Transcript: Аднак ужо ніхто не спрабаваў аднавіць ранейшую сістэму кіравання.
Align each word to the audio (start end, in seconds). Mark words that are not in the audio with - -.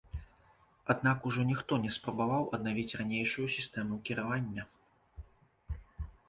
Аднак 0.93 1.27
ужо 1.31 1.41
ніхто 1.49 1.77
не 1.83 1.91
спрабаваў 1.97 2.47
аднавіць 2.59 2.97
ранейшую 3.03 3.47
сістэму 3.57 4.01
кіравання. 4.09 4.67